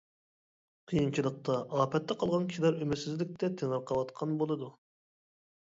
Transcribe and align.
قىيىنچىلىقتا، 0.91 1.57
ئاپەتتە 1.81 2.17
قالغان 2.25 2.49
كىشىلەر 2.55 2.81
ئۈمىدسىزلىكتە 2.81 3.53
تېڭىرقاۋاتقان 3.63 4.37
بولىدۇ. 4.43 4.75